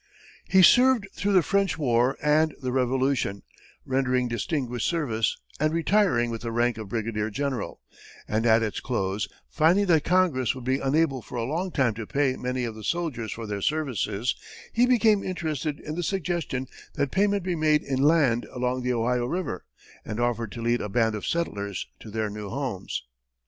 [0.49, 3.43] He served through the French war and the Revolution,
[3.85, 7.81] rendering distinguished service and retiring with the rank of brigadier general;
[8.27, 12.07] and at its close, finding that Congress would be unable for a long time to
[12.07, 14.33] pay many of the soldiers for their services,
[14.73, 16.65] he became interested in the suggestion
[16.95, 19.65] that payment be made in land along the Ohio river,
[20.03, 23.03] and offered to lead a band of settlers to their new homes.